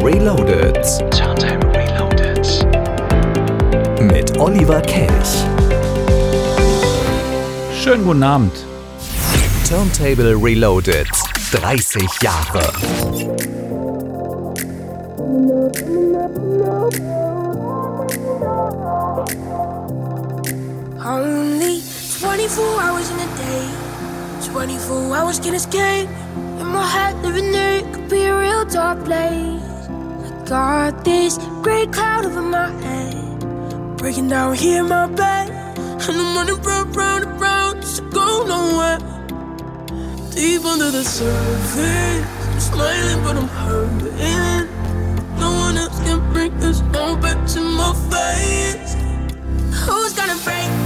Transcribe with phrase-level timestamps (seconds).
[0.00, 0.76] Reloaded.
[1.10, 2.46] Turntable Reloaded.
[4.00, 5.44] Mit Oliver Kelch.
[7.74, 8.52] Schönen guten Abend.
[9.68, 11.08] Turntable Reloaded.
[11.50, 12.62] 30 Jahre.
[21.04, 21.82] Only
[22.20, 23.68] 24 hours in a day.
[24.52, 26.08] 24 hours can escape.
[26.60, 29.57] In my head, living there, it could be a real dark place.
[30.48, 35.50] Got this great cloud over my head, breaking down here in my bed.
[35.76, 38.98] And I'm running round, round, and round, just to go nowhere.
[40.30, 44.68] Deep under the surface, I'm smiling, but I'm hurting.
[45.38, 48.94] No one else can bring this all back to my face.
[49.84, 50.77] Who's gonna break?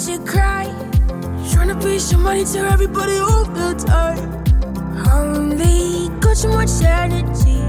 [0.00, 0.64] should cry.
[1.52, 4.32] Trying to be money to everybody all the time.
[5.12, 7.60] Only got too much energy,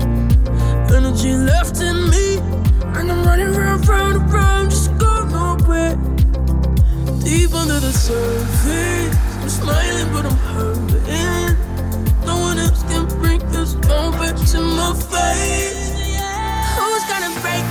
[0.96, 2.38] energy left in me,
[2.96, 5.96] and I'm running round, round, round, just going nowhere.
[7.20, 11.58] Deep under the surface, I'm smiling but I'm hurting.
[12.25, 16.16] No one else can bring this moment to my face.
[16.78, 17.71] Who's gonna break?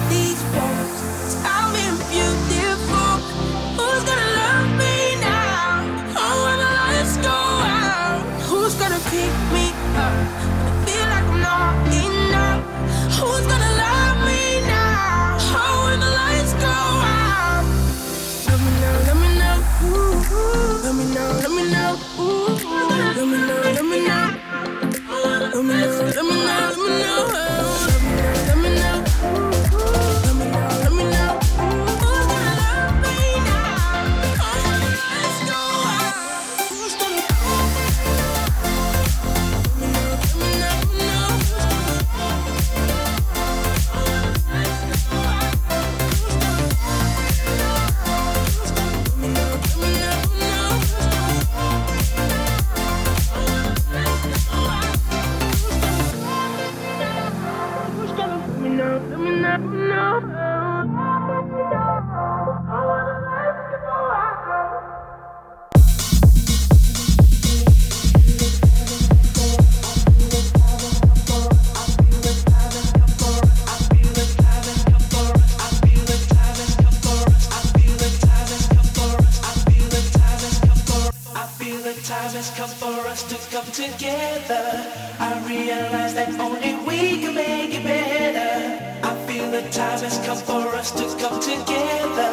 [83.71, 84.85] together.
[85.19, 89.07] I realize that only we can make it better.
[89.07, 92.33] I feel the time has come for us to come together.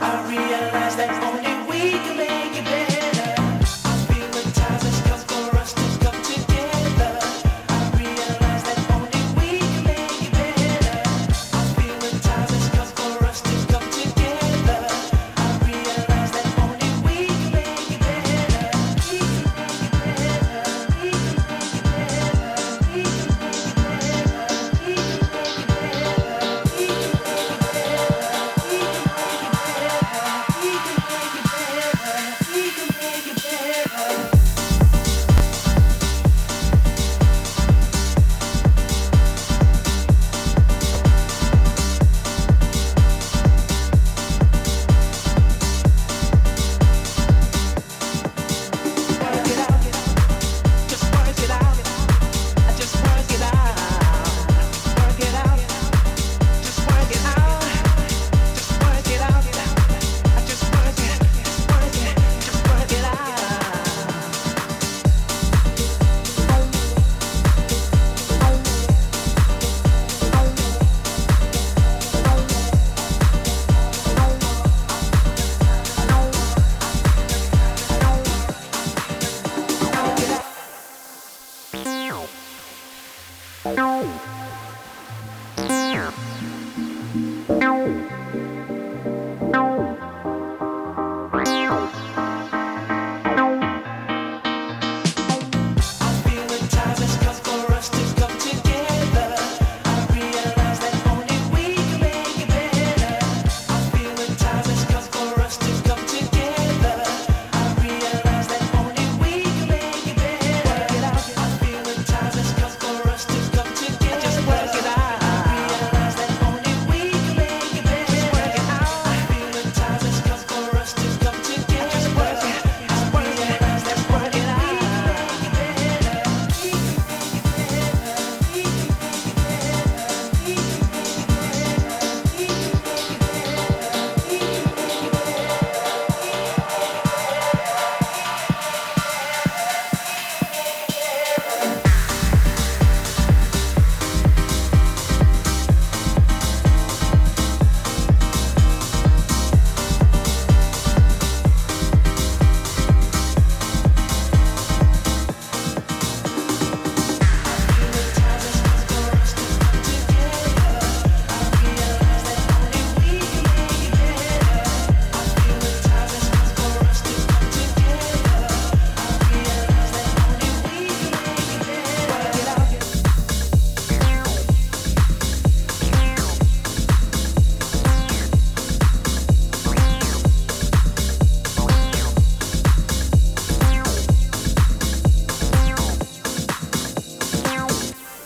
[0.00, 1.53] I realize that only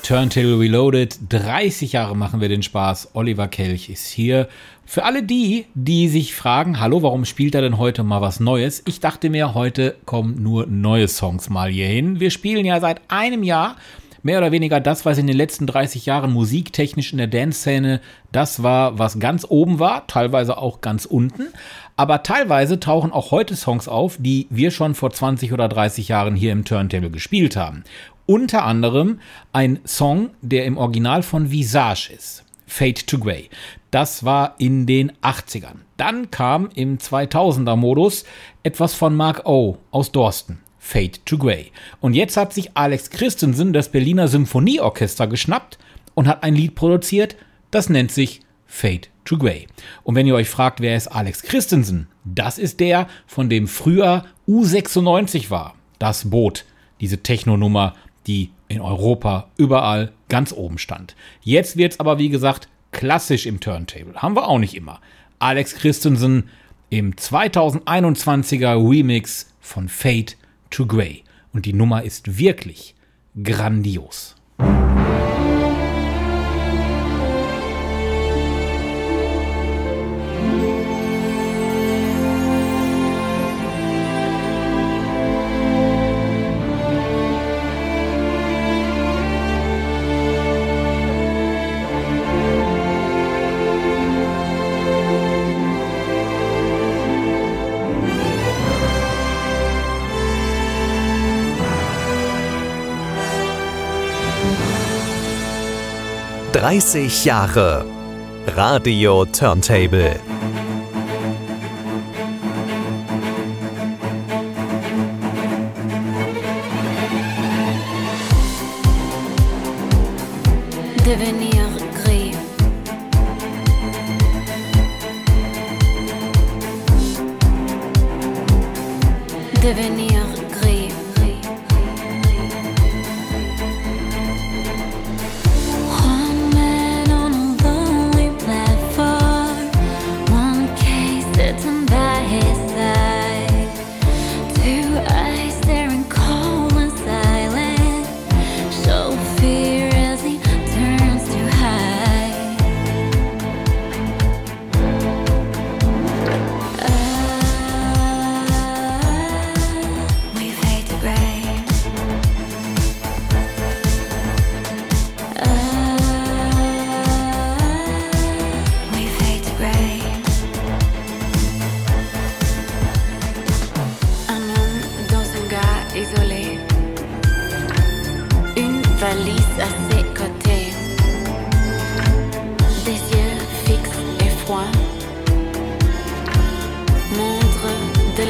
[0.08, 1.18] Turntable Reloaded.
[1.28, 3.10] 30 Jahre machen wir den Spaß.
[3.12, 4.48] Oliver Kelch ist hier.
[4.86, 8.82] Für alle die, die sich fragen, hallo, warum spielt er denn heute mal was Neues?
[8.86, 12.20] Ich dachte mir, heute kommen nur neue Songs mal hier hin.
[12.20, 13.76] Wir spielen ja seit einem Jahr
[14.22, 18.00] mehr oder weniger das, was in den letzten 30 Jahren musiktechnisch in der Dance-Szene
[18.32, 21.48] das war, was ganz oben war, teilweise auch ganz unten.
[21.96, 26.34] Aber teilweise tauchen auch heute Songs auf, die wir schon vor 20 oder 30 Jahren
[26.34, 27.84] hier im Turntable gespielt haben.
[28.30, 29.20] Unter anderem
[29.54, 32.44] ein Song, der im Original von Visage ist.
[32.66, 33.48] Fade to Grey.
[33.90, 35.76] Das war in den 80ern.
[35.96, 38.24] Dann kam im 2000er Modus
[38.62, 40.60] etwas von Mark O aus Dorsten.
[40.78, 41.72] Fade to Grey.
[42.00, 45.78] Und jetzt hat sich Alex Christensen das Berliner Symphonieorchester geschnappt
[46.12, 47.34] und hat ein Lied produziert,
[47.70, 49.68] das nennt sich Fade to Grey.
[50.02, 52.08] Und wenn ihr euch fragt, wer ist Alex Christensen?
[52.26, 55.76] Das ist der, von dem früher U96 war.
[55.98, 56.66] Das Boot,
[57.00, 57.94] diese Techno-Nummer,
[58.28, 61.16] die in Europa überall ganz oben stand.
[61.42, 64.14] Jetzt wird es aber, wie gesagt, klassisch im Turntable.
[64.14, 65.00] Haben wir auch nicht immer.
[65.38, 66.50] Alex Christensen
[66.90, 70.34] im 2021er Remix von Fade
[70.70, 71.24] to Grey.
[71.52, 72.94] Und die Nummer ist wirklich
[73.42, 74.36] grandios.
[106.58, 107.84] 30 Jahre
[108.56, 110.37] Radio Turntable.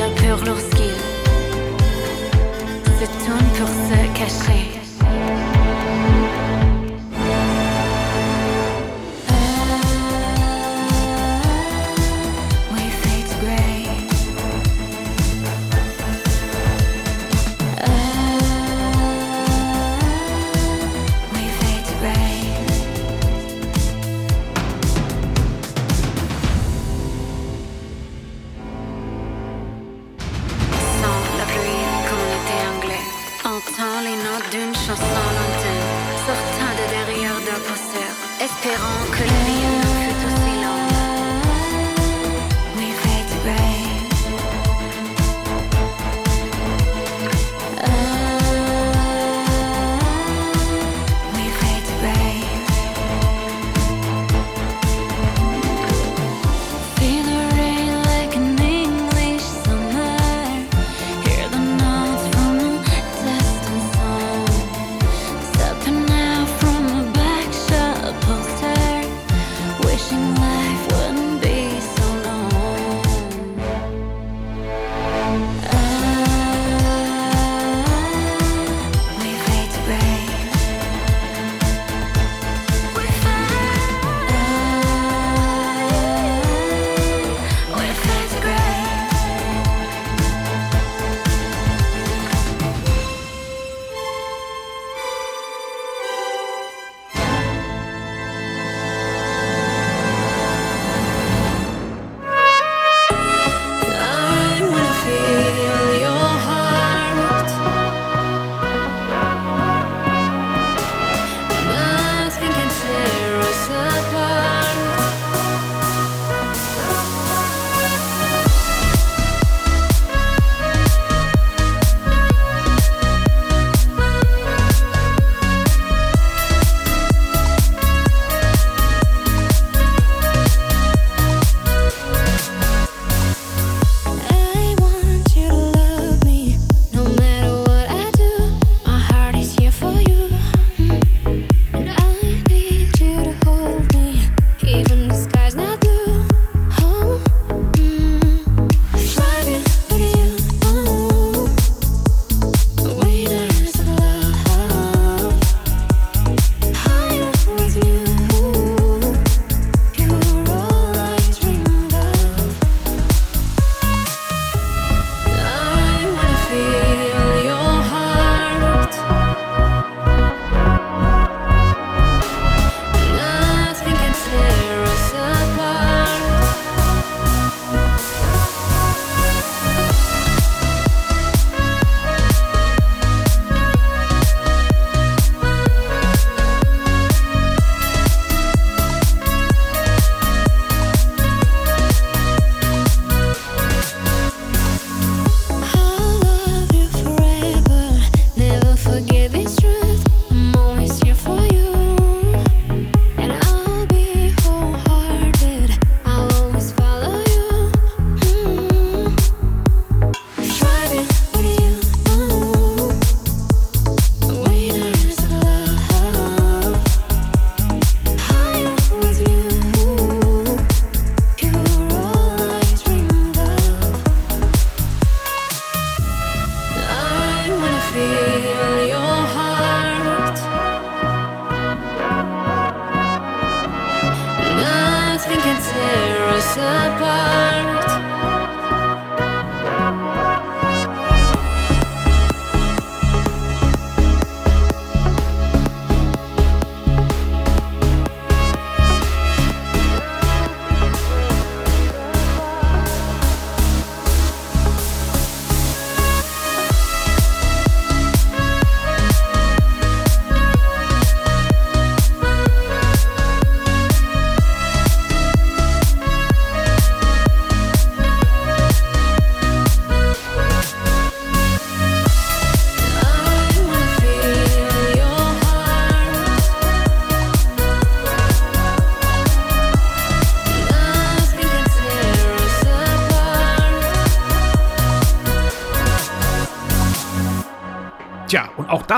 [0.09, 0.95] vainqueurs lorsqu'ils
[2.99, 4.78] se tournent pour se cacher.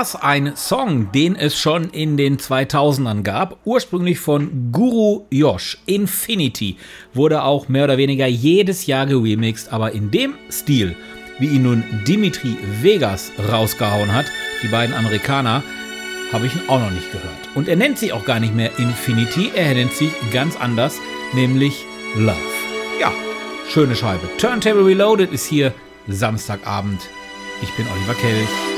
[0.01, 5.77] das ein Song, den es schon in den 2000ern gab, ursprünglich von Guru Josh.
[5.85, 6.77] Infinity
[7.13, 10.95] wurde auch mehr oder weniger jedes Jahr geremixed, aber in dem Stil,
[11.37, 14.25] wie ihn nun Dimitri Vegas rausgehauen hat,
[14.63, 15.61] die beiden Amerikaner,
[16.33, 17.49] habe ich ihn auch noch nicht gehört.
[17.53, 20.97] Und er nennt sich auch gar nicht mehr Infinity, er nennt sich ganz anders,
[21.33, 22.37] nämlich Love.
[22.99, 23.11] Ja,
[23.69, 24.27] schöne Scheibe.
[24.39, 25.71] Turntable Reloaded ist hier
[26.07, 27.01] Samstagabend.
[27.61, 28.70] Ich bin Oliver Kelch.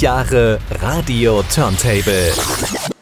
[0.00, 2.99] Jahre Radio Turntable.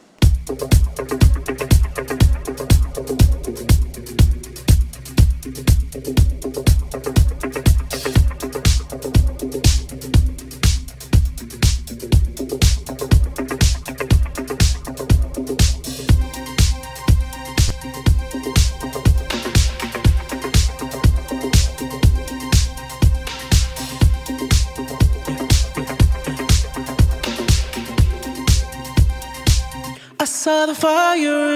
[30.78, 31.47] fire.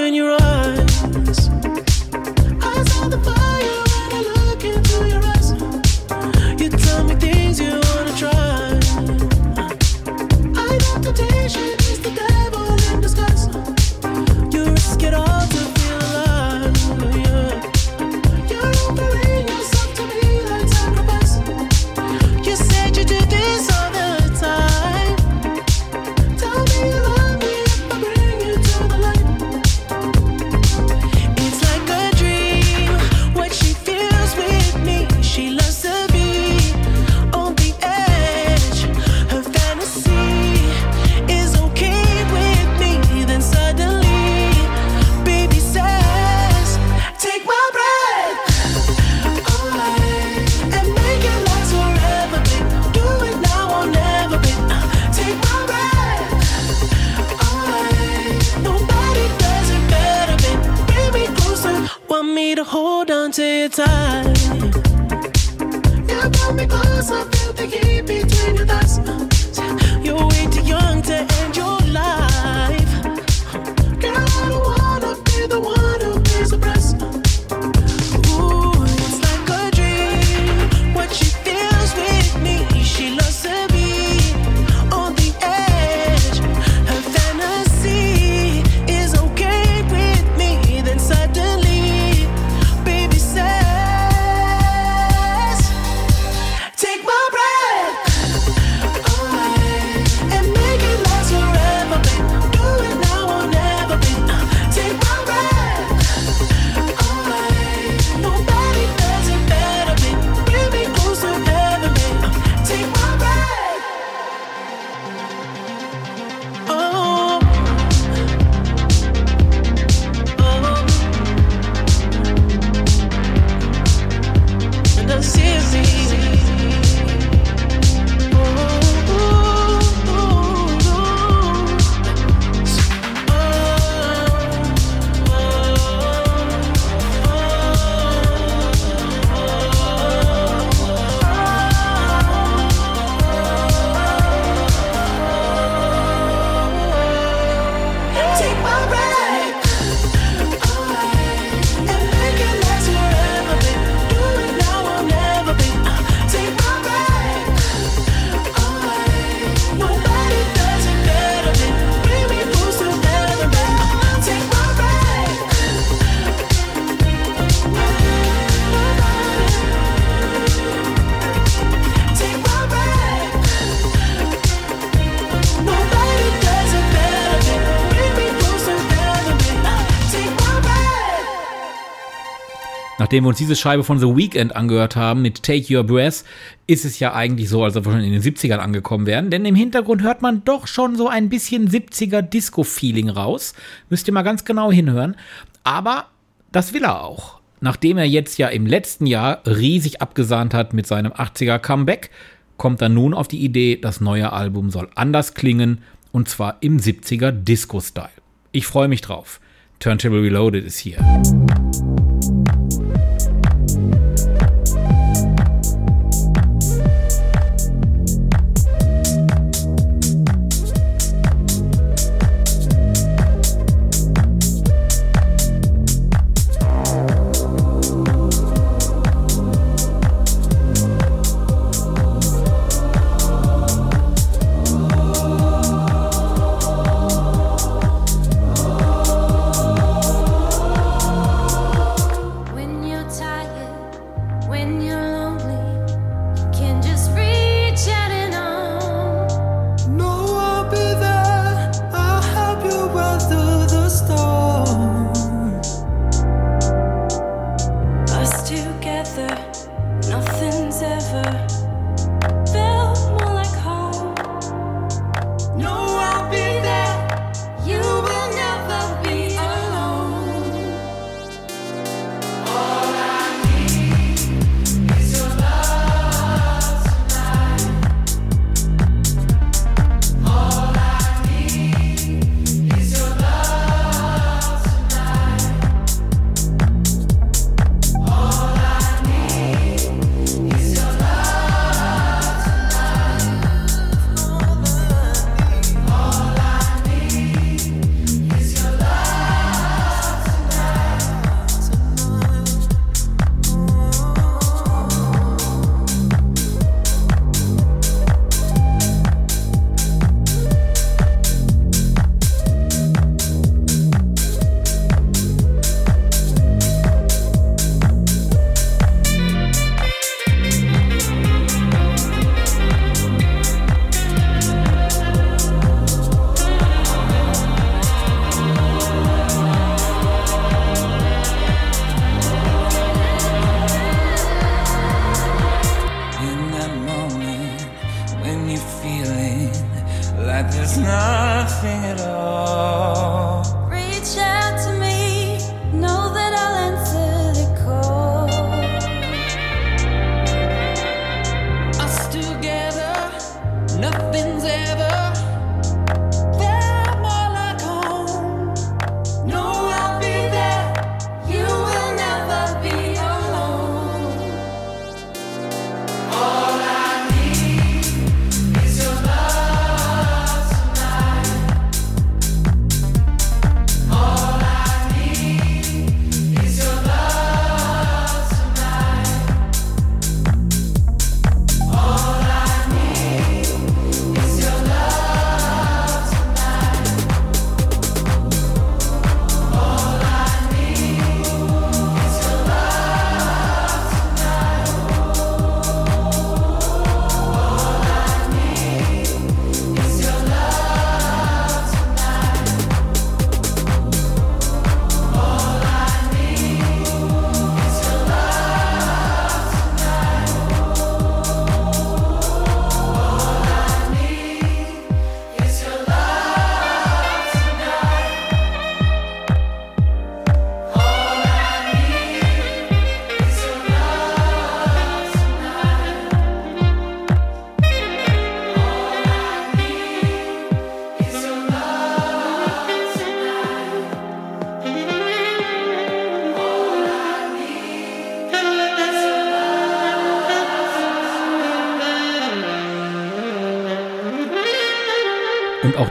[183.13, 186.25] Nachdem wir uns diese Scheibe von The Weeknd angehört haben mit Take Your Breath,
[186.67, 189.29] ist es ja eigentlich so, als ob wir schon in den 70ern angekommen wären.
[189.29, 193.53] Denn im Hintergrund hört man doch schon so ein bisschen 70er Disco-Feeling raus.
[193.91, 195.15] Müsst ihr mal ganz genau hinhören.
[195.63, 196.07] Aber
[196.53, 197.41] das will er auch.
[197.61, 202.09] Nachdem er jetzt ja im letzten Jahr riesig abgesahnt hat mit seinem 80er Comeback,
[202.57, 206.79] kommt er nun auf die Idee, das neue Album soll anders klingen und zwar im
[206.79, 208.09] 70er Disco-Style.
[208.53, 209.39] Ich freue mich drauf.
[209.81, 210.97] Turntable Reloaded ist hier.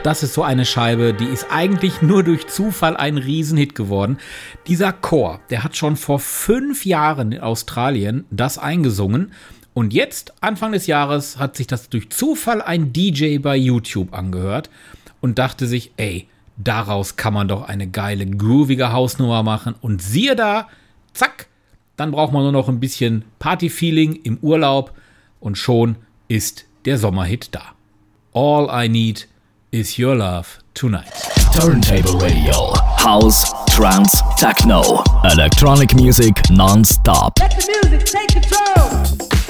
[0.02, 4.18] Das ist so eine Scheibe, die ist eigentlich nur durch Zufall ein Riesenhit geworden.
[4.66, 9.32] Dieser Chor, der hat schon vor fünf Jahren in Australien das eingesungen.
[9.74, 14.70] Und jetzt, Anfang des Jahres, hat sich das durch Zufall ein DJ bei YouTube angehört
[15.20, 19.74] und dachte sich, ey, daraus kann man doch eine geile, groovige Hausnummer machen.
[19.80, 20.68] Und siehe da,
[21.14, 21.46] zack,
[21.96, 24.92] dann braucht man nur noch ein bisschen Party-Feeling im Urlaub
[25.38, 27.62] und schon ist der Sommerhit da.
[28.34, 29.28] All I need
[29.72, 31.10] is your love tonight.
[31.54, 32.74] Turntable Radio.
[32.98, 35.02] House, Trance, Techno.
[35.24, 37.38] Electronic music non-stop.
[37.40, 39.41] Let the music take control.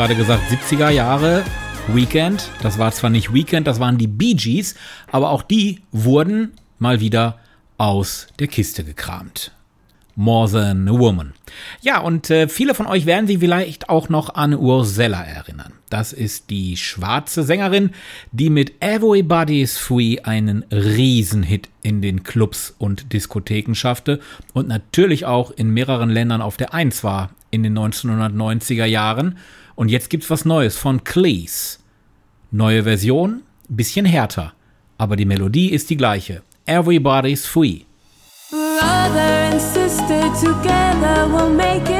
[0.00, 1.44] Gerade gesagt, 70er Jahre
[1.88, 2.48] Weekend.
[2.62, 4.74] Das war zwar nicht Weekend, das waren die Bee Gees,
[5.12, 7.38] aber auch die wurden mal wieder
[7.76, 9.52] aus der Kiste gekramt.
[10.14, 11.34] More Than a Woman.
[11.82, 15.74] Ja, und äh, viele von euch werden sich vielleicht auch noch an Ursella erinnern.
[15.90, 17.90] Das ist die schwarze Sängerin,
[18.32, 24.20] die mit Everybody's Free einen Riesenhit in den Clubs und Diskotheken schaffte
[24.54, 29.36] und natürlich auch in mehreren Ländern auf der Eins war in den 1990er Jahren.
[29.80, 31.78] Und jetzt gibt's was Neues von Cleese.
[32.50, 34.52] Neue Version, bisschen härter,
[34.98, 36.42] aber die Melodie ist die gleiche.
[36.66, 37.84] Everybody's Free.
[38.50, 41.99] Brother and sister together we'll make it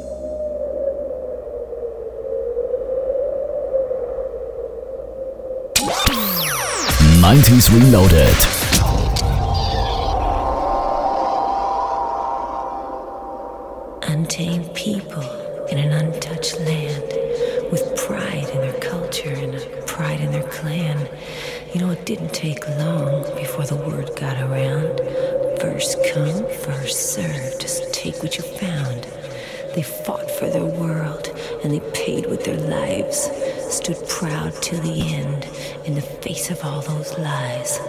[7.21, 8.35] 90s Reloaded.
[14.09, 15.21] Untamed people
[15.67, 17.13] in an untouched land
[17.71, 21.07] with pride in their culture and pride in their clan.
[21.75, 24.97] You know, it didn't take long before the word got around.
[25.61, 27.59] First come, first serve.
[27.59, 29.03] Just take what you found.
[29.75, 31.29] They fought for their world
[31.63, 33.29] and they paid with their lives.
[33.71, 35.47] Stood proud till the end
[35.85, 37.79] in the face of all those lies.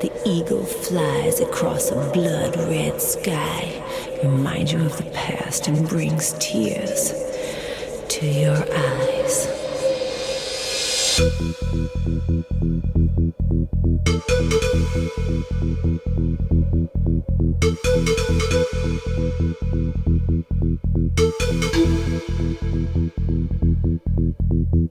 [0.00, 3.82] The eagle flies across a blood red sky,
[4.24, 7.14] reminds you of the past and brings tears
[8.08, 9.60] to your eyes.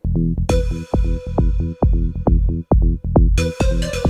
[0.01, 0.39] thank
[4.05, 4.08] you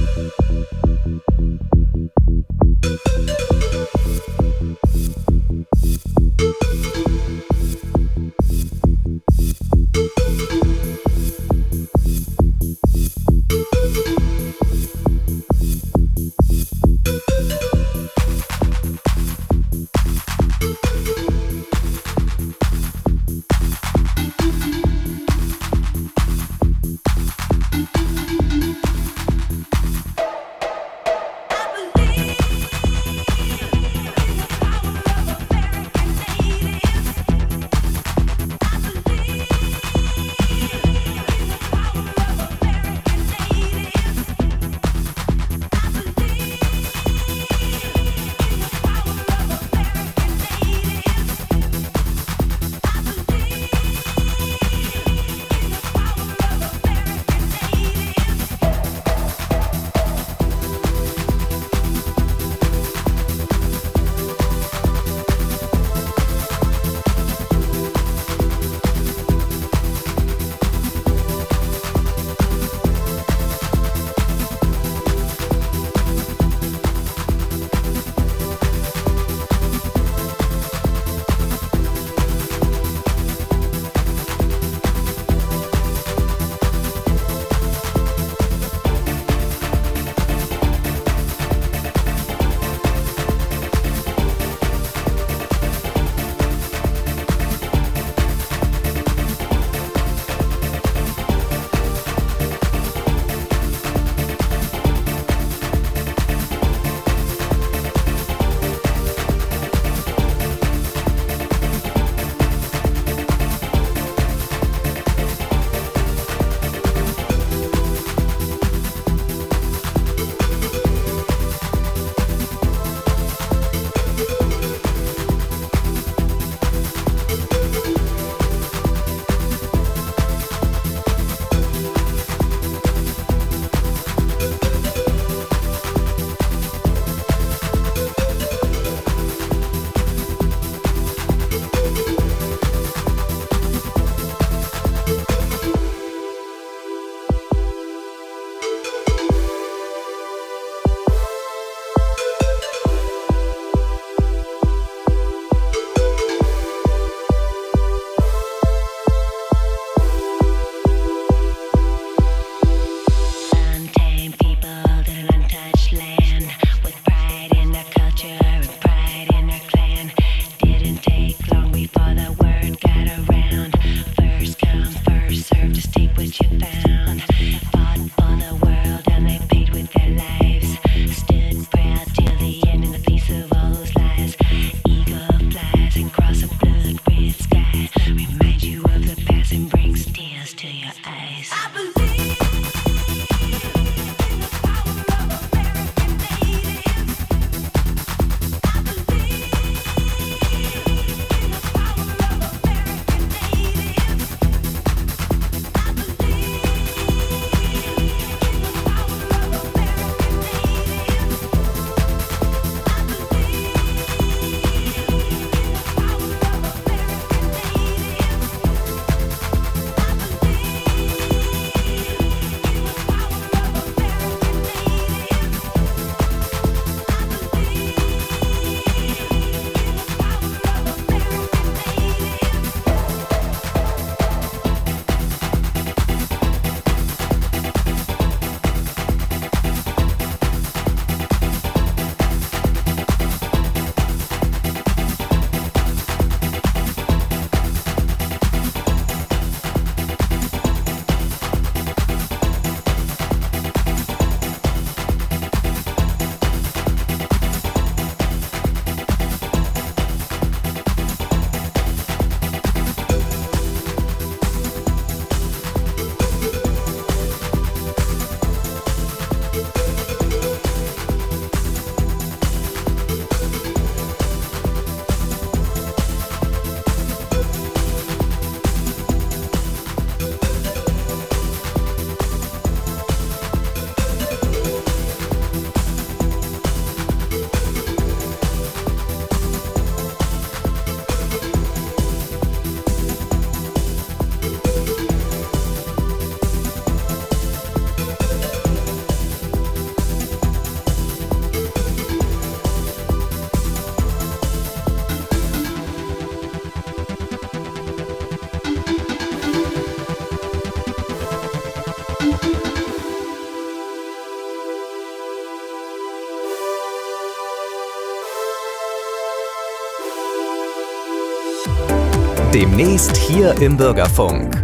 [322.80, 324.55] Demnächst hier im Bürgerfunk.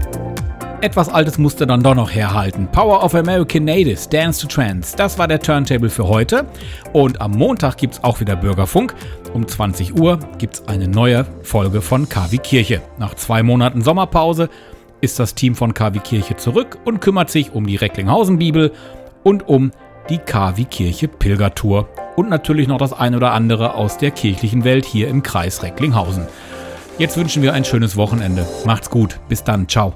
[0.80, 2.70] Etwas Altes musste dann doch noch herhalten.
[2.72, 4.96] Power of American Natives, Dance to Trance.
[4.96, 6.46] Das war der Turntable für heute.
[6.94, 8.96] Und am Montag gibt's auch wieder Bürgerfunk.
[9.34, 12.82] Um 20 Uhr gibt's eine neue Folge von KW Kirche.
[12.98, 14.48] Nach zwei Monaten Sommerpause
[15.02, 18.72] ist das Team von KW Kirche zurück und kümmert sich um die Recklinghausen Bibel
[19.24, 19.74] und um
[20.10, 21.90] die KW Kirche Pilgertour.
[22.16, 26.28] Und natürlich noch das ein oder andere aus der kirchlichen Welt hier im Kreis Recklinghausen.
[26.98, 28.46] Jetzt wünschen wir ein schönes Wochenende.
[28.66, 29.20] Macht's gut.
[29.28, 29.68] Bis dann.
[29.68, 29.94] Ciao.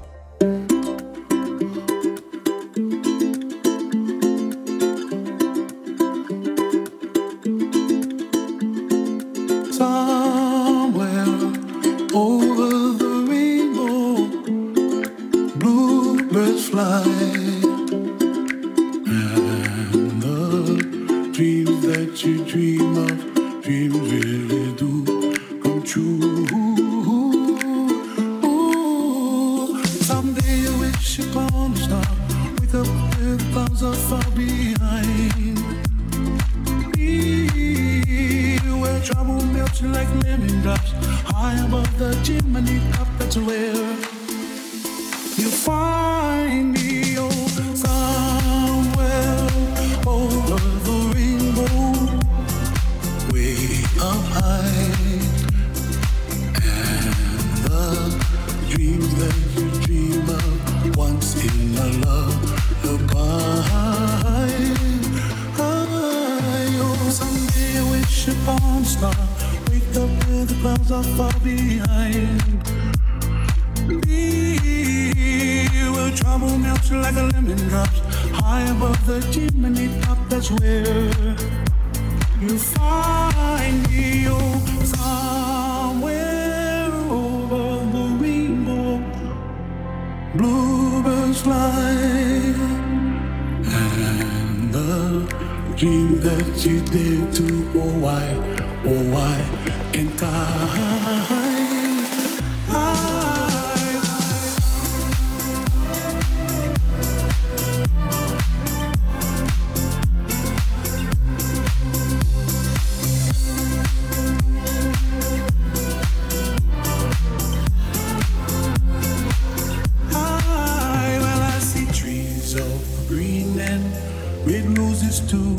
[124.90, 125.54] Roses too.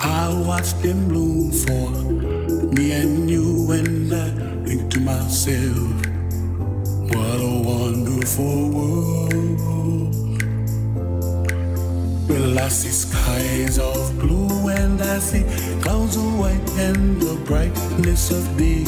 [0.00, 1.90] I watch them bloom for
[2.76, 4.30] me and you, and I
[4.64, 5.94] think to myself,
[7.10, 9.60] what a wonderful world.
[12.28, 15.44] Well, I see skies of blue and I see
[15.82, 18.84] clouds of white and the brightness of day.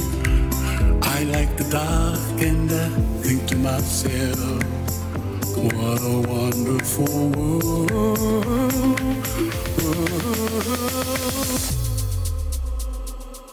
[1.02, 2.88] I like the dark and I
[3.22, 4.62] think to myself,
[5.56, 7.90] what a wonderful world.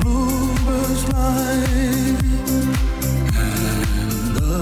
[0.00, 1.54] bluebirds fly,
[3.34, 4.54] and the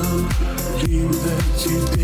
[0.81, 2.04] dream that you did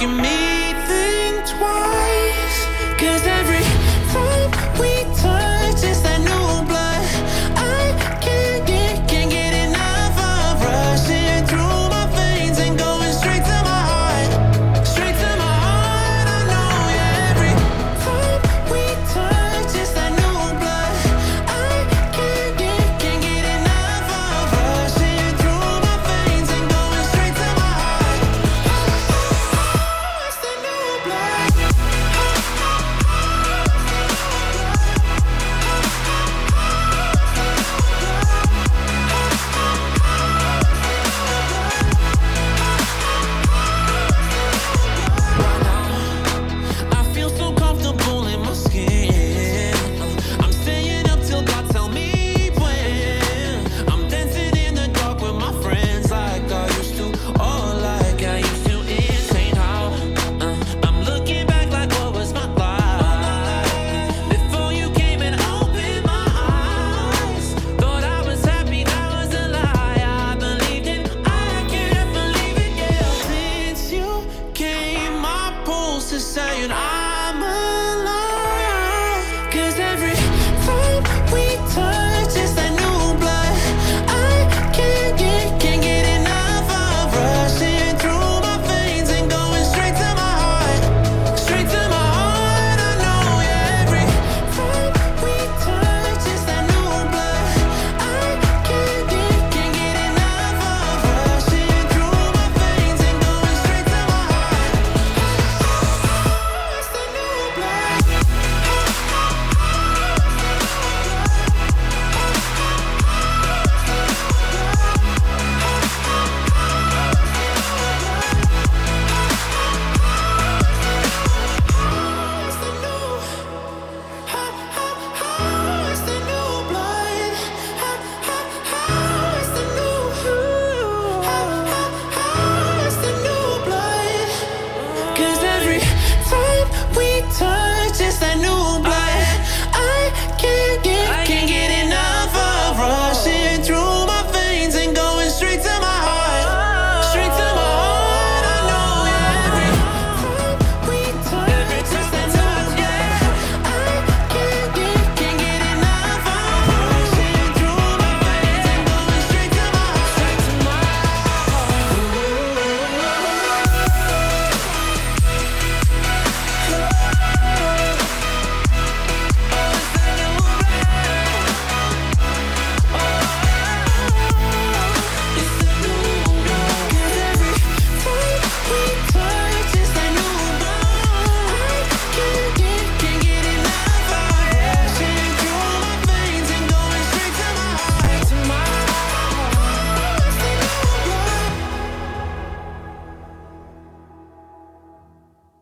[0.00, 0.39] making me